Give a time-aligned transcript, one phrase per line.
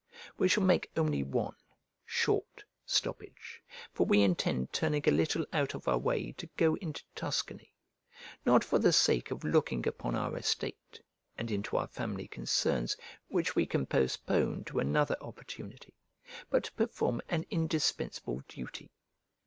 [0.35, 1.53] We shall make only one,
[2.07, 3.61] short, stoppage,
[3.93, 7.75] for we intend turning a little out of our way to go into Tuscany:
[8.43, 10.99] not for the sake of looking upon our estate,
[11.37, 15.93] and into our family concerns, which we can postpone to another opportunity,
[16.49, 18.89] but to perform an indispensable duty.